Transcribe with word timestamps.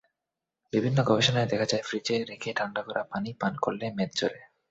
বিভিন্ন 0.73 0.97
গবেষণায় 1.03 1.45
দেখা 1.45 1.65
যায়, 1.65 1.83
ফ্রিজে 1.85 2.15
রেখে 2.23 2.51
ঠান্ডা 2.53 2.81
করা 2.83 3.01
পানি 3.03 3.29
পান 3.33 3.53
করলে 3.55 3.85
মেদ 3.97 4.11
ঝরে। 4.17 4.39